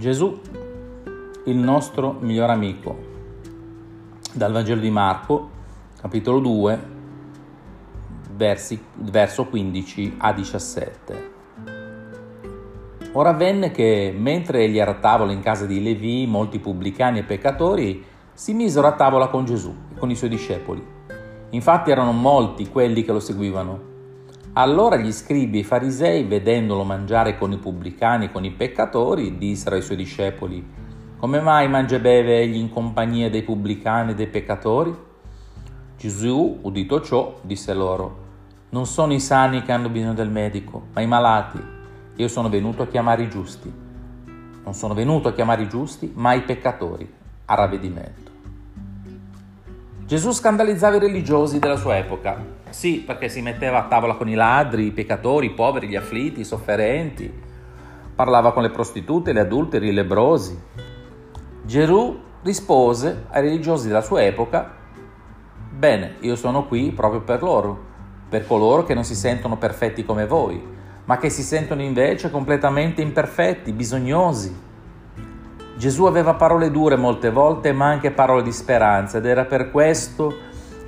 Gesù, 0.00 0.40
il 1.44 1.56
nostro 1.56 2.16
miglior 2.20 2.48
amico. 2.48 2.96
Dal 4.32 4.50
Vangelo 4.50 4.80
di 4.80 4.88
Marco, 4.88 5.50
capitolo 6.00 6.38
2, 6.38 6.80
versi, 8.34 8.82
verso 8.94 9.44
15 9.44 10.14
a 10.16 10.32
17. 10.32 11.30
Ora 13.12 13.28
avvenne 13.28 13.72
che, 13.72 14.14
mentre 14.16 14.64
egli 14.64 14.78
era 14.78 14.92
a 14.92 15.00
tavola 15.00 15.32
in 15.32 15.42
casa 15.42 15.66
di 15.66 15.82
Levi, 15.82 16.26
molti 16.26 16.60
pubblicani 16.60 17.18
e 17.18 17.24
peccatori 17.24 18.02
si 18.32 18.54
misero 18.54 18.86
a 18.86 18.92
tavola 18.92 19.28
con 19.28 19.44
Gesù 19.44 19.74
e 19.92 19.98
con 19.98 20.08
i 20.10 20.16
suoi 20.16 20.30
discepoli. 20.30 20.82
Infatti 21.50 21.90
erano 21.90 22.12
molti 22.12 22.70
quelli 22.70 23.04
che 23.04 23.12
lo 23.12 23.20
seguivano. 23.20 23.89
Allora 24.54 24.96
gli 24.96 25.12
scribi 25.12 25.58
e 25.58 25.60
i 25.60 25.64
farisei, 25.64 26.24
vedendolo 26.24 26.82
mangiare 26.82 27.38
con 27.38 27.52
i 27.52 27.58
pubblicani 27.58 28.24
e 28.24 28.32
con 28.32 28.44
i 28.44 28.50
peccatori, 28.50 29.38
dissero 29.38 29.76
ai 29.76 29.82
suoi 29.82 29.96
discepoli, 29.96 30.66
come 31.18 31.40
mai 31.40 31.68
mangia 31.68 31.96
e 31.96 32.00
beve 32.00 32.40
egli 32.40 32.56
in 32.56 32.68
compagnia 32.68 33.30
dei 33.30 33.42
pubblicani 33.42 34.10
e 34.10 34.14
dei 34.14 34.26
peccatori? 34.26 34.92
Gesù, 35.96 36.58
udito 36.62 37.00
ciò, 37.00 37.38
disse 37.42 37.72
loro, 37.74 38.28
non 38.70 38.86
sono 38.86 39.12
i 39.12 39.20
sani 39.20 39.62
che 39.62 39.70
hanno 39.70 39.88
bisogno 39.88 40.14
del 40.14 40.30
medico, 40.30 40.86
ma 40.94 41.00
i 41.00 41.06
malati. 41.06 41.62
Io 42.16 42.28
sono 42.28 42.48
venuto 42.48 42.82
a 42.82 42.86
chiamare 42.88 43.22
i 43.22 43.28
giusti. 43.28 43.72
Non 44.64 44.74
sono 44.74 44.94
venuto 44.94 45.28
a 45.28 45.32
chiamare 45.32 45.62
i 45.62 45.68
giusti, 45.68 46.10
ma 46.14 46.32
i 46.32 46.42
peccatori, 46.42 47.08
a 47.44 47.54
ravvedimento. 47.54 48.30
Gesù 50.06 50.32
scandalizzava 50.32 50.96
i 50.96 51.00
religiosi 51.00 51.60
della 51.60 51.76
sua 51.76 51.98
epoca. 51.98 52.58
Sì, 52.70 53.02
perché 53.04 53.28
si 53.28 53.42
metteva 53.42 53.78
a 53.78 53.88
tavola 53.88 54.14
con 54.14 54.28
i 54.28 54.34
ladri, 54.34 54.86
i 54.86 54.92
peccatori, 54.92 55.46
i 55.46 55.52
poveri, 55.52 55.88
gli 55.88 55.96
afflitti, 55.96 56.40
i 56.40 56.44
sofferenti. 56.44 57.32
Parlava 58.14 58.52
con 58.52 58.62
le 58.62 58.70
prostitute, 58.70 59.32
le 59.32 59.40
adulteri, 59.40 59.88
i 59.88 59.92
lebrosi. 59.92 60.58
Gesù 61.62 62.18
rispose 62.42 63.26
ai 63.30 63.42
religiosi 63.42 63.88
della 63.88 64.00
sua 64.00 64.22
epoca, 64.22 64.74
bene, 65.70 66.16
io 66.20 66.36
sono 66.36 66.66
qui 66.66 66.90
proprio 66.90 67.20
per 67.20 67.42
loro, 67.42 67.78
per 68.28 68.46
coloro 68.46 68.84
che 68.84 68.94
non 68.94 69.04
si 69.04 69.14
sentono 69.14 69.56
perfetti 69.58 70.04
come 70.04 70.26
voi, 70.26 70.62
ma 71.04 71.18
che 71.18 71.28
si 71.28 71.42
sentono 71.42 71.82
invece 71.82 72.30
completamente 72.30 73.02
imperfetti, 73.02 73.72
bisognosi 73.72 74.68
Gesù 75.80 76.04
aveva 76.04 76.34
parole 76.34 76.70
dure 76.70 76.96
molte 76.96 77.30
volte, 77.30 77.72
ma 77.72 77.86
anche 77.86 78.10
parole 78.10 78.42
di 78.42 78.52
speranza 78.52 79.16
ed 79.16 79.24
era 79.24 79.46
per 79.46 79.70
questo 79.70 80.36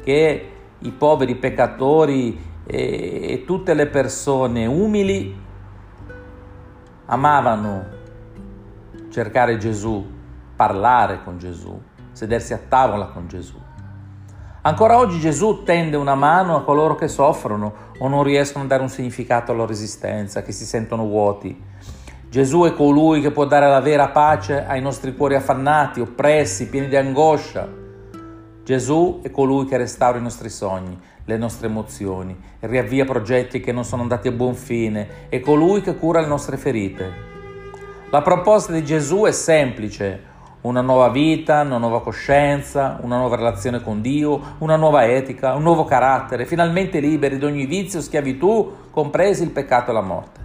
che 0.04 0.51
i 0.82 0.90
poveri 0.90 1.34
peccatori 1.36 2.38
e, 2.66 3.32
e 3.32 3.44
tutte 3.44 3.74
le 3.74 3.86
persone 3.86 4.66
umili 4.66 5.40
amavano 7.06 7.84
cercare 9.10 9.58
Gesù, 9.58 10.04
parlare 10.56 11.22
con 11.24 11.38
Gesù, 11.38 11.78
sedersi 12.12 12.52
a 12.52 12.60
tavola 12.68 13.06
con 13.06 13.28
Gesù. 13.28 13.58
Ancora 14.64 14.96
oggi 14.96 15.18
Gesù 15.18 15.64
tende 15.64 15.96
una 15.96 16.14
mano 16.14 16.56
a 16.56 16.62
coloro 16.62 16.94
che 16.94 17.08
soffrono 17.08 17.90
o 17.98 18.08
non 18.08 18.22
riescono 18.22 18.64
a 18.64 18.68
dare 18.68 18.82
un 18.82 18.88
significato 18.88 19.50
alla 19.50 19.60
loro 19.60 19.72
esistenza, 19.72 20.42
che 20.42 20.52
si 20.52 20.64
sentono 20.64 21.04
vuoti 21.04 21.70
Gesù 22.32 22.62
è 22.62 22.72
colui 22.72 23.20
che 23.20 23.30
può 23.30 23.44
dare 23.44 23.68
la 23.68 23.80
vera 23.80 24.08
pace 24.08 24.64
ai 24.66 24.80
nostri 24.80 25.14
cuori 25.14 25.34
affannati, 25.34 26.00
oppressi, 26.00 26.66
pieni 26.66 26.88
di 26.88 26.96
angoscia. 26.96 27.68
Gesù 28.72 29.20
è 29.20 29.30
colui 29.30 29.66
che 29.66 29.76
restaura 29.76 30.16
i 30.16 30.22
nostri 30.22 30.48
sogni, 30.48 30.98
le 31.26 31.36
nostre 31.36 31.66
emozioni, 31.66 32.34
riavvia 32.60 33.04
progetti 33.04 33.60
che 33.60 33.70
non 33.70 33.84
sono 33.84 34.00
andati 34.00 34.28
a 34.28 34.32
buon 34.32 34.54
fine, 34.54 35.28
è 35.28 35.40
colui 35.40 35.82
che 35.82 35.94
cura 35.94 36.22
le 36.22 36.26
nostre 36.26 36.56
ferite. 36.56 37.12
La 38.08 38.22
proposta 38.22 38.72
di 38.72 38.82
Gesù 38.82 39.24
è 39.24 39.30
semplice, 39.32 40.22
una 40.62 40.80
nuova 40.80 41.10
vita, 41.10 41.60
una 41.60 41.76
nuova 41.76 42.00
coscienza, 42.00 42.98
una 43.02 43.18
nuova 43.18 43.36
relazione 43.36 43.82
con 43.82 44.00
Dio, 44.00 44.40
una 44.60 44.76
nuova 44.76 45.04
etica, 45.04 45.54
un 45.54 45.64
nuovo 45.64 45.84
carattere, 45.84 46.46
finalmente 46.46 46.98
liberi 46.98 47.36
da 47.36 47.48
ogni 47.48 47.66
vizio, 47.66 48.00
schiavitù, 48.00 48.72
compresi 48.90 49.42
il 49.42 49.50
peccato 49.50 49.90
e 49.90 49.92
la 49.92 50.00
morte. 50.00 50.40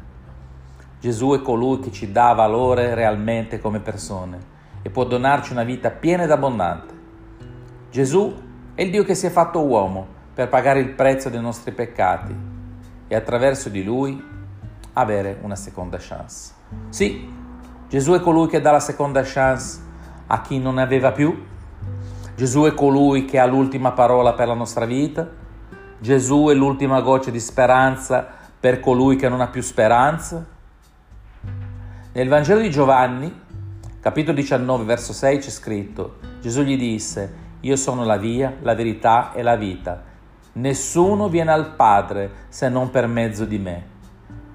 Gesù 1.00 1.32
è 1.32 1.42
colui 1.42 1.80
che 1.80 1.94
ci 1.94 2.12
dà 2.12 2.34
valore 2.34 2.94
realmente 2.94 3.62
come 3.62 3.80
persone 3.80 4.38
e 4.82 4.90
può 4.90 5.06
donarci 5.06 5.54
una 5.54 5.64
vita 5.64 5.92
piena 5.92 6.24
ed 6.24 6.32
abbondante. 6.32 6.97
Gesù 7.90 8.36
è 8.76 8.82
il 8.82 8.92
Dio 8.92 9.04
che 9.04 9.16
si 9.16 9.26
è 9.26 9.30
fatto 9.30 9.62
uomo 9.66 10.16
per 10.34 10.50
pagare 10.50 10.80
il 10.80 10.90
prezzo 10.90 11.30
dei 11.30 11.42
nostri 11.42 11.72
peccati 11.72 12.36
e 13.08 13.16
attraverso 13.16 13.70
di 13.70 13.84
lui 13.84 14.22
avere 14.94 15.40
una 15.42 15.56
seconda 15.56 15.98
chance. 16.00 16.54
Sì, 16.90 17.28
Gesù 17.88 18.12
è 18.14 18.20
colui 18.20 18.48
che 18.48 18.60
dà 18.60 18.72
la 18.72 18.80
seconda 18.80 19.22
chance 19.24 19.80
a 20.28 20.42
chi 20.42 20.60
non 20.60 20.76
ne 20.76 20.82
aveva 20.82 21.12
più. 21.12 21.46
Gesù 22.36 22.64
è 22.64 22.74
colui 22.74 23.26
che 23.26 23.40
ha 23.40 23.46
l'ultima 23.46 23.94
parola 23.94 24.34
per 24.34 24.48
la 24.48 24.54
nostra 24.54 24.86
vita. 24.86 25.28
Gesù 25.98 26.48
è 26.50 26.54
l'ultima 26.54 27.02
goccia 27.02 27.32
di 27.32 27.40
speranza 27.40 28.28
per 28.60 28.80
colui 28.80 29.16
che 29.16 29.30
non 29.30 29.42
ha 29.42 29.48
più 29.48 29.62
speranza. 29.62 30.46
Nel 32.12 32.28
Vangelo 32.28 32.60
di 32.60 32.70
Giovanni, 32.70 33.42
capitolo 34.00 34.36
19, 34.36 34.84
verso 34.84 35.14
6 35.14 35.38
c'è 35.38 35.50
scritto, 35.50 36.18
Gesù 36.42 36.62
gli 36.64 36.78
disse, 36.78 37.46
io 37.62 37.76
sono 37.76 38.04
la 38.04 38.18
via, 38.18 38.56
la 38.62 38.76
verità 38.76 39.34
e 39.34 39.42
la 39.42 39.56
vita. 39.56 40.04
Nessuno 40.54 41.30
viene 41.30 41.52
al 41.52 41.76
Padre 41.76 42.32
se 42.50 42.70
non 42.70 42.90
per 42.90 43.08
mezzo 43.08 43.46
di 43.46 43.58
me. 43.58 43.96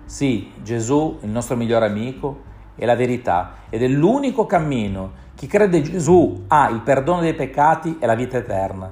Sì, 0.05 0.53
Gesù, 0.63 1.19
il 1.23 1.31
nostro 1.31 1.57
migliore 1.57 1.87
amico, 1.87 2.43
è 2.75 2.85
la 2.85 2.97
verità 2.97 3.55
ed 3.69 3.83
è 3.83 3.89
l'unico 3.89 4.47
cammino. 4.47 5.21
Chi 5.35 5.47
crede 5.47 5.79
in 5.79 5.85
Gesù 5.85 6.45
ha 6.49 6.69
il 6.69 6.81
perdono 6.81 7.21
dei 7.21 7.35
peccati 7.35 7.99
e 7.99 8.07
la 8.07 8.15
vita 8.15 8.37
eterna. 8.37 8.91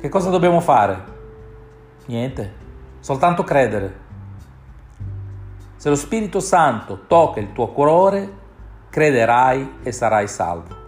Che 0.00 0.08
cosa 0.08 0.30
dobbiamo 0.30 0.60
fare? 0.60 1.04
Niente, 2.06 2.52
soltanto 3.00 3.44
credere. 3.44 4.02
Se 5.76 5.88
lo 5.88 5.96
Spirito 5.96 6.40
Santo 6.40 7.04
tocca 7.06 7.40
il 7.40 7.52
tuo 7.52 7.68
cuore, 7.68 8.32
crederai 8.88 9.76
e 9.82 9.92
sarai 9.92 10.28
salvo. 10.28 10.83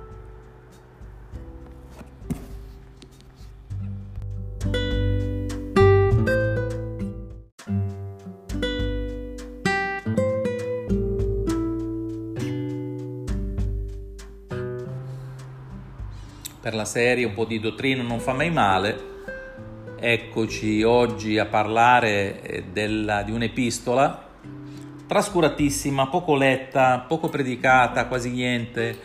Per 16.67 16.75
la 16.75 16.85
serie 16.85 17.25
un 17.25 17.33
po' 17.33 17.45
di 17.45 17.61
dottrina 17.61 18.03
non 18.03 18.19
fa 18.19 18.33
mai 18.33 18.51
male, 18.51 18.99
eccoci 20.01 20.83
oggi 20.83 21.39
a 21.39 21.47
parlare 21.47 22.43
eh, 22.43 22.65
della, 22.73 23.23
di 23.23 23.31
un'epistola 23.31 24.31
trascuratissima, 25.07 26.09
poco 26.09 26.35
letta, 26.35 27.05
poco 27.07 27.29
predicata, 27.29 28.07
quasi 28.07 28.31
niente, 28.31 28.99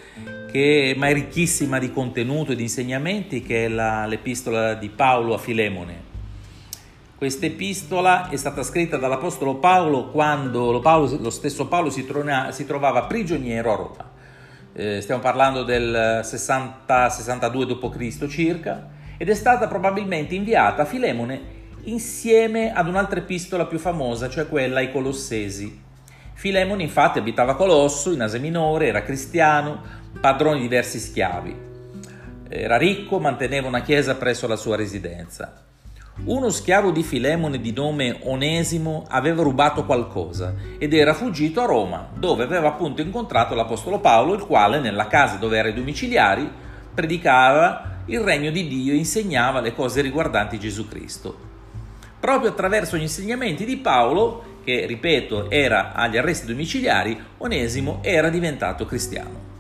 che, 0.52 0.96
ma 0.98 1.10
è 1.10 1.14
ricchissima 1.14 1.78
di 1.78 1.92
contenuto 1.92 2.54
e 2.54 2.56
di 2.56 2.64
insegnamenti, 2.64 3.44
che 3.44 3.66
è 3.66 3.68
la, 3.68 4.08
l'epistola 4.08 4.74
di 4.74 4.90
Paolo 4.90 5.36
a 5.36 5.38
Filemone. 5.38 6.02
Questa 7.16 7.46
epistola 7.46 8.30
è 8.30 8.38
stata 8.38 8.64
scritta 8.64 8.98
dall'Apostolo 8.98 9.58
Paolo 9.58 10.10
quando 10.10 10.72
lo, 10.72 10.80
Paolo, 10.80 11.16
lo 11.20 11.30
stesso 11.30 11.68
Paolo 11.68 11.92
si, 11.92 12.08
trona, 12.08 12.52
si, 12.52 12.66
trovava 12.66 13.04
prigioniero 13.04 13.72
a 13.72 13.76
Roma. 13.76 14.20
Eh, 14.74 15.02
stiamo 15.02 15.22
parlando 15.22 15.64
del 15.64 16.22
60-62 16.24 17.66
d.C. 17.66 18.28
circa, 18.28 18.88
ed 19.18 19.30
è 19.30 19.34
stata 19.34 19.68
probabilmente 19.68 20.34
inviata 20.34 20.84
a 20.84 20.86
Filemone 20.86 21.60
insieme 21.84 22.74
ad 22.74 22.88
un'altra 22.88 23.20
epistola 23.20 23.66
più 23.66 23.80
famosa, 23.80 24.30
cioè 24.30 24.48
quella 24.48 24.80
ai 24.80 24.92
Colossesi. 24.92 25.82
Filemone 26.34 26.84
infatti 26.84 27.20
abitava 27.20 27.56
Colosso, 27.56 28.12
in 28.12 28.22
Asia 28.22 28.40
Minore, 28.40 28.88
era 28.88 29.04
cristiano, 29.04 29.82
padrone 30.20 30.58
di 30.58 30.64
diversi 30.64 31.00
schiavi. 31.00 31.56
Era 32.50 32.78
ricco, 32.78 33.20
manteneva 33.20 33.68
una 33.68 33.82
chiesa 33.82 34.16
presso 34.16 34.48
la 34.48 34.56
sua 34.56 34.76
residenza. 34.76 35.66
Uno 36.14 36.50
schiavo 36.50 36.92
di 36.92 37.04
Filemone 37.04 37.60
di 37.60 37.72
nome 37.72 38.20
Onesimo 38.24 39.06
aveva 39.08 39.42
rubato 39.42 39.86
qualcosa 39.86 40.54
ed 40.78 40.94
era 40.94 41.14
fuggito 41.16 41.62
a 41.62 41.66
Roma, 41.66 42.10
dove 42.14 42.44
aveva 42.44 42.68
appunto 42.68 43.02
incontrato 43.02 43.56
l'Apostolo 43.56 44.00
Paolo, 44.00 44.34
il 44.34 44.46
quale 44.46 44.80
nella 44.80 45.08
casa 45.08 45.38
dove 45.38 45.58
era 45.58 45.70
ai 45.70 45.74
domiciliari 45.74 46.48
predicava 46.94 48.02
il 48.06 48.20
regno 48.20 48.52
di 48.52 48.68
Dio 48.68 48.94
e 48.94 48.98
insegnava 48.98 49.62
le 49.62 49.74
cose 49.74 50.02
riguardanti 50.02 50.60
Gesù 50.60 50.88
Cristo. 50.88 51.36
Proprio 52.20 52.52
attraverso 52.52 52.98
gli 52.98 53.02
insegnamenti 53.02 53.66
di 53.66 53.78
Paolo 53.78 54.60
che, 54.64 54.86
ripeto, 54.86 55.50
era 55.50 55.94
agli 55.94 56.18
arresti 56.18 56.46
domiciliari, 56.46 57.20
Onesimo 57.38 58.00
era 58.04 58.30
diventato 58.30 58.86
cristiano. 58.86 59.51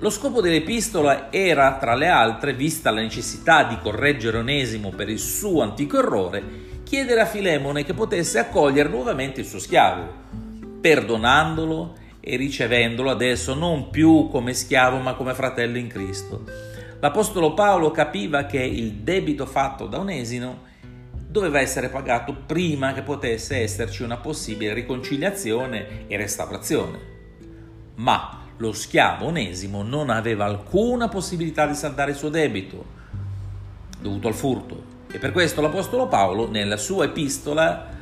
Lo 0.00 0.10
scopo 0.10 0.40
dell'epistola 0.40 1.32
era, 1.32 1.76
tra 1.76 1.96
le 1.96 2.06
altre, 2.06 2.54
vista 2.54 2.92
la 2.92 3.00
necessità 3.00 3.64
di 3.64 3.78
correggere 3.78 4.38
Onesimo 4.38 4.90
per 4.90 5.08
il 5.08 5.18
suo 5.18 5.60
antico 5.60 5.98
errore, 5.98 6.42
chiedere 6.84 7.20
a 7.20 7.26
Filemone 7.26 7.84
che 7.84 7.94
potesse 7.94 8.38
accogliere 8.38 8.88
nuovamente 8.88 9.40
il 9.40 9.46
suo 9.46 9.58
schiavo, 9.58 10.06
perdonandolo 10.80 11.96
e 12.20 12.36
ricevendolo 12.36 13.10
adesso 13.10 13.54
non 13.54 13.90
più 13.90 14.28
come 14.30 14.54
schiavo 14.54 14.98
ma 14.98 15.14
come 15.14 15.34
fratello 15.34 15.78
in 15.78 15.88
Cristo. 15.88 16.44
L'Apostolo 17.00 17.54
Paolo 17.54 17.90
capiva 17.90 18.46
che 18.46 18.62
il 18.62 18.92
debito 18.92 19.46
fatto 19.46 19.86
da 19.86 19.98
Onesimo 19.98 20.66
doveva 21.10 21.58
essere 21.58 21.88
pagato 21.88 22.36
prima 22.46 22.92
che 22.92 23.02
potesse 23.02 23.56
esserci 23.56 24.04
una 24.04 24.18
possibile 24.18 24.74
riconciliazione 24.74 26.06
e 26.06 26.16
restaurazione. 26.16 27.16
Ma 27.96 28.46
lo 28.58 28.72
schiavo 28.72 29.26
Onesimo 29.26 29.82
non 29.82 30.10
aveva 30.10 30.44
alcuna 30.44 31.08
possibilità 31.08 31.66
di 31.66 31.74
saldare 31.74 32.10
il 32.10 32.16
suo 32.16 32.28
debito 32.28 32.96
dovuto 34.00 34.28
al 34.28 34.34
furto 34.34 34.96
e 35.10 35.18
per 35.18 35.32
questo 35.32 35.60
l'Apostolo 35.60 36.06
Paolo 36.06 36.50
nella 36.50 36.76
sua 36.76 37.06
epistola 37.06 37.96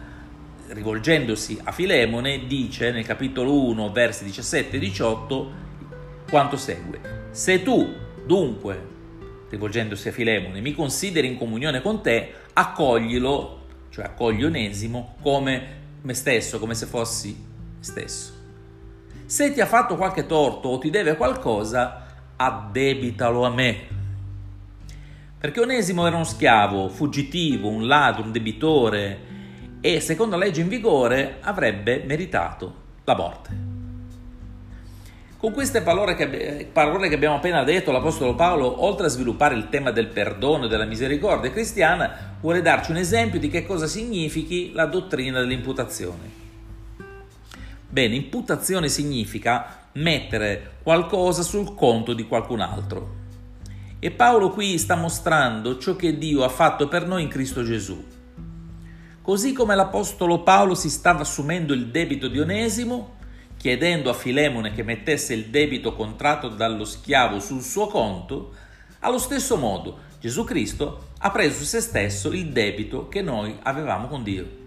rivolgendosi 0.68 1.60
a 1.62 1.72
Filemone, 1.72 2.46
dice 2.46 2.90
nel 2.90 3.06
capitolo 3.06 3.64
1, 3.66 3.92
versi 3.92 4.24
17 4.24 4.76
e 4.76 4.78
18, 4.80 5.52
quanto 6.28 6.56
segue. 6.56 7.28
Se 7.30 7.62
tu, 7.62 7.94
dunque, 8.24 8.94
rivolgendosi 9.48 10.08
a 10.08 10.12
Filemone, 10.12 10.60
mi 10.60 10.74
consideri 10.74 11.28
in 11.28 11.38
comunione 11.38 11.80
con 11.80 12.02
te, 12.02 12.32
accoglilo, 12.52 13.60
cioè 13.90 14.06
accogli 14.06 14.44
Onesimo, 14.44 15.16
come 15.22 15.84
me 16.02 16.14
stesso, 16.14 16.58
come 16.58 16.74
se 16.74 16.86
fossi 16.86 17.36
me 17.76 17.82
stesso. 17.82 18.35
Se 19.26 19.52
ti 19.52 19.60
ha 19.60 19.66
fatto 19.66 19.96
qualche 19.96 20.24
torto 20.24 20.68
o 20.68 20.78
ti 20.78 20.88
deve 20.88 21.16
qualcosa, 21.16 22.06
addebitalo 22.36 23.44
a 23.44 23.50
me. 23.50 23.76
Perché 25.36 25.60
Onesimo 25.60 26.06
era 26.06 26.14
uno 26.14 26.24
schiavo, 26.24 26.88
fuggitivo, 26.88 27.68
un 27.68 27.88
ladro, 27.88 28.22
un 28.22 28.30
debitore, 28.30 29.18
e 29.80 29.98
secondo 29.98 30.36
la 30.36 30.44
legge 30.44 30.60
in 30.60 30.68
vigore 30.68 31.38
avrebbe 31.40 32.04
meritato 32.06 32.74
la 33.02 33.16
morte. 33.16 33.64
Con 35.38 35.52
queste 35.52 35.82
parole 35.82 36.14
che, 36.14 36.68
parole 36.72 37.08
che, 37.08 37.16
abbiamo 37.16 37.34
appena 37.34 37.64
detto, 37.64 37.90
l'Apostolo 37.90 38.36
Paolo, 38.36 38.84
oltre 38.84 39.06
a 39.06 39.10
sviluppare 39.10 39.56
il 39.56 39.68
tema 39.68 39.90
del 39.90 40.06
perdono 40.06 40.66
e 40.66 40.68
della 40.68 40.84
misericordia 40.84 41.50
cristiana, 41.50 42.36
vuole 42.40 42.62
darci 42.62 42.92
un 42.92 42.98
esempio 42.98 43.40
di 43.40 43.48
che 43.48 43.66
cosa 43.66 43.88
significhi 43.88 44.72
la 44.72 44.86
dottrina 44.86 45.40
dell'imputazione. 45.40 46.45
Bene, 47.96 48.14
imputazione 48.14 48.90
significa 48.90 49.88
mettere 49.92 50.72
qualcosa 50.82 51.42
sul 51.42 51.74
conto 51.74 52.12
di 52.12 52.26
qualcun 52.26 52.60
altro. 52.60 53.14
E 53.98 54.10
Paolo 54.10 54.50
qui 54.50 54.76
sta 54.76 54.96
mostrando 54.96 55.78
ciò 55.78 55.96
che 55.96 56.18
Dio 56.18 56.44
ha 56.44 56.50
fatto 56.50 56.88
per 56.88 57.06
noi 57.06 57.22
in 57.22 57.28
Cristo 57.28 57.64
Gesù. 57.64 58.04
Così 59.22 59.54
come 59.54 59.74
l'Apostolo 59.74 60.42
Paolo 60.42 60.74
si 60.74 60.90
stava 60.90 61.22
assumendo 61.22 61.72
il 61.72 61.86
debito 61.86 62.28
di 62.28 62.38
Onesimo, 62.38 63.14
chiedendo 63.56 64.10
a 64.10 64.12
Filemone 64.12 64.74
che 64.74 64.82
mettesse 64.82 65.32
il 65.32 65.46
debito 65.46 65.94
contratto 65.94 66.48
dallo 66.48 66.84
schiavo 66.84 67.40
sul 67.40 67.62
suo 67.62 67.86
conto, 67.86 68.52
allo 68.98 69.18
stesso 69.18 69.56
modo 69.56 70.00
Gesù 70.20 70.44
Cristo 70.44 71.12
ha 71.20 71.30
preso 71.30 71.60
su 71.60 71.64
se 71.64 71.80
stesso 71.80 72.30
il 72.34 72.48
debito 72.48 73.08
che 73.08 73.22
noi 73.22 73.56
avevamo 73.62 74.06
con 74.06 74.22
Dio. 74.22 74.64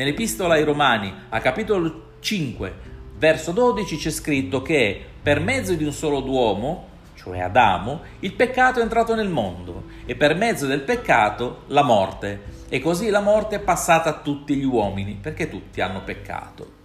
Nell'Epistola 0.00 0.54
ai 0.54 0.64
Romani, 0.64 1.12
a 1.28 1.40
capitolo 1.40 2.12
5, 2.20 2.74
verso 3.18 3.52
12, 3.52 3.98
c'è 3.98 4.08
scritto 4.08 4.62
che 4.62 4.98
per 5.22 5.40
mezzo 5.40 5.74
di 5.74 5.84
un 5.84 5.92
solo 5.92 6.24
uomo, 6.24 6.88
cioè 7.16 7.40
Adamo, 7.40 8.00
il 8.20 8.32
peccato 8.32 8.80
è 8.80 8.82
entrato 8.82 9.14
nel 9.14 9.28
mondo 9.28 9.88
e 10.06 10.16
per 10.16 10.36
mezzo 10.36 10.64
del 10.64 10.80
peccato 10.80 11.64
la 11.66 11.82
morte 11.82 12.44
e 12.70 12.80
così 12.80 13.10
la 13.10 13.20
morte 13.20 13.56
è 13.56 13.60
passata 13.60 14.08
a 14.08 14.20
tutti 14.20 14.54
gli 14.54 14.64
uomini, 14.64 15.18
perché 15.20 15.50
tutti 15.50 15.82
hanno 15.82 16.00
peccato. 16.02 16.76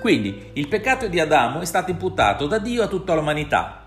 Quindi 0.00 0.50
il 0.54 0.66
peccato 0.66 1.06
di 1.06 1.20
Adamo 1.20 1.60
è 1.60 1.64
stato 1.64 1.92
imputato 1.92 2.48
da 2.48 2.58
Dio 2.58 2.82
a 2.82 2.88
tutta 2.88 3.14
l'umanità, 3.14 3.86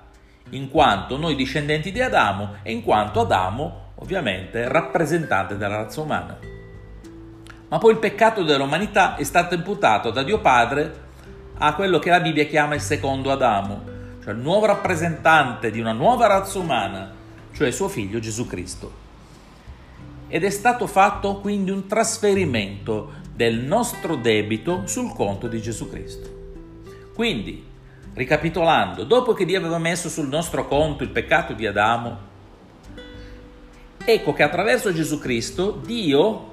in 0.51 0.69
quanto 0.69 1.18
noi 1.18 1.35
discendenti 1.35 1.91
di 1.91 2.00
Adamo 2.00 2.56
e 2.63 2.71
in 2.71 2.83
quanto 2.83 3.19
Adamo, 3.19 3.91
ovviamente, 3.95 4.65
rappresentante 4.69 5.57
della 5.57 5.75
razza 5.75 6.00
umana. 6.00 6.60
Ma 7.71 7.77
poi 7.77 7.94
il 7.94 8.00
peccato 8.00 8.44
dell'umanità 8.44 9.15
è 9.15 9.23
stato 9.23 9.56
imputato 9.56 10.12
da 10.12 10.23
Dio 10.23 10.41
Padre 10.41 11.09
a 11.57 11.73
quello 11.73 12.00
che 12.00 12.09
la 12.09 12.19
Bibbia 12.19 12.44
chiama 12.44 12.75
il 12.75 12.81
secondo 12.81 13.31
Adamo, 13.31 13.81
cioè 14.21 14.33
il 14.33 14.41
nuovo 14.41 14.65
rappresentante 14.65 15.71
di 15.71 15.79
una 15.79 15.94
nuova 15.94 16.27
razza 16.27 16.59
umana, 16.59 17.13
cioè 17.53 17.71
suo 17.71 17.88
figlio 17.88 18.19
Gesù 18.19 18.45
Cristo 18.45 19.00
ed 20.33 20.45
è 20.45 20.50
stato 20.50 20.88
fatto 20.88 21.41
quindi 21.41 21.71
un 21.71 21.88
trasferimento 21.88 23.12
del 23.35 23.59
nostro 23.59 24.15
debito 24.15 24.83
sul 24.85 25.13
conto 25.13 25.50
di 25.50 25.62
Gesù 25.62 25.89
Cristo. 25.89 26.29
Quindi, 27.13 27.65
ricapitolando, 28.13 29.03
dopo 29.03 29.33
che 29.33 29.44
Dio 29.44 29.59
aveva 29.59 29.77
messo 29.77 30.07
sul 30.07 30.29
nostro 30.29 30.68
conto 30.68 31.03
il 31.03 31.09
peccato 31.09 31.51
di 31.51 31.68
Adamo, 31.68 32.18
ecco 34.06 34.31
che 34.31 34.44
attraverso 34.44 34.94
Gesù 34.94 35.19
Cristo 35.19 35.71
Dio 35.71 36.50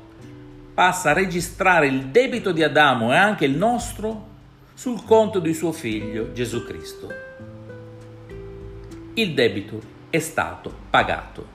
passa 0.79 1.11
a 1.11 1.13
registrare 1.13 1.89
il 1.89 2.05
debito 2.05 2.53
di 2.53 2.63
Adamo 2.63 3.13
e 3.13 3.17
anche 3.17 3.45
il 3.45 3.57
nostro 3.57 4.27
sul 4.75 5.05
conto 5.05 5.41
di 5.41 5.53
suo 5.53 5.73
figlio 5.73 6.33
Gesù 6.33 6.65
Cristo. 6.65 7.13
Il 9.15 9.35
debito 9.35 9.81
è 10.09 10.21
stato 10.21 10.73
pagato. 10.89 11.47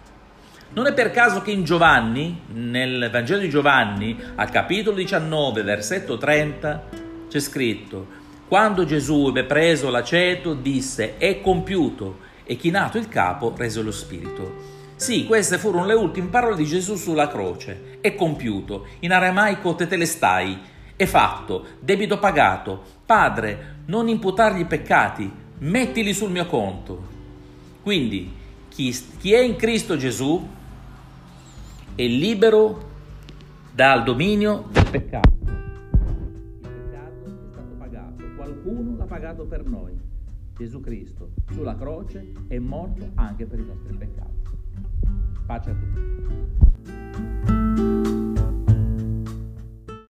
Non 0.74 0.88
è 0.88 0.94
per 0.94 1.12
caso 1.12 1.42
che 1.42 1.52
in 1.52 1.64
Giovanni, 1.64 2.42
nel 2.48 3.08
Vangelo 3.10 3.40
di 3.40 3.48
Giovanni, 3.48 4.22
al 4.36 4.50
capitolo 4.50 4.98
19, 4.98 5.64
versetto 5.64 6.18
30, 6.18 6.84
c'è 7.30 7.40
scritto, 7.40 8.08
quando 8.50 8.84
Gesù 8.84 9.28
ebbe 9.30 9.46
preso 9.46 9.90
l'aceto, 9.90 10.54
disse, 10.54 11.16
è 11.16 11.40
compiuto, 11.40 12.20
e 12.44 12.58
chinato 12.58 12.98
il 12.98 13.08
capo, 13.08 13.54
rese 13.56 13.82
lo 13.82 13.92
spirito. 13.92 14.73
Sì, 14.96 15.26
queste 15.26 15.58
furono 15.58 15.86
le 15.86 15.94
ultime 15.94 16.28
parole 16.28 16.56
di 16.56 16.66
Gesù 16.66 16.96
sulla 16.96 17.28
croce. 17.28 17.98
È 18.00 18.16
compiuto. 18.16 18.88
In 19.00 19.12
aramaico 19.12 19.76
tetelestai. 19.76 20.60
È 20.96 21.06
fatto. 21.06 21.66
Debito 21.80 22.20
pagato. 22.20 22.82
Padre, 23.06 23.78
non 23.86 24.08
imputargli 24.08 24.66
peccati. 24.66 25.30
Mettili 25.60 26.14
sul 26.14 26.32
mio 26.32 26.46
conto. 26.46 27.12
Quindi, 27.82 28.32
chi, 28.70 28.96
chi 29.18 29.34
è 29.34 29.40
in 29.40 29.56
Cristo 29.56 29.98
Gesù 29.98 30.48
è 31.96 32.08
libero 32.08 32.92
dal 33.74 34.04
dominio 34.04 34.68
del 34.72 34.90
peccato. 34.90 35.30
Il 35.44 36.60
peccato 36.62 37.26
è 37.26 37.52
stato 37.52 37.76
pagato, 37.78 38.24
qualcuno 38.36 38.98
l'ha 38.98 39.06
pagato 39.06 39.46
per 39.46 39.66
noi. 39.66 40.00
Gesù 40.56 40.80
Cristo 40.80 41.32
sulla 41.52 41.76
croce 41.76 42.32
è 42.48 42.58
morto 42.60 43.10
anche 43.16 43.46
per 43.46 43.60
i 43.60 43.66
nostri 43.66 43.96
peccati. 43.96 44.33
Pace 45.46 45.70
a 45.70 45.74
tutti. 45.74 46.23